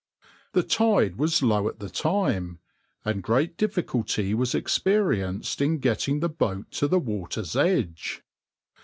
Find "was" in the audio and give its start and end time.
1.17-1.43, 4.33-4.55